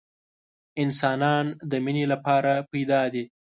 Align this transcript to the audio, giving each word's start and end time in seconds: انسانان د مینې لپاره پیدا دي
انسانان 0.83 1.45
د 1.71 1.73
مینې 1.85 2.05
لپاره 2.13 2.53
پیدا 2.71 3.01
دي 3.13 3.23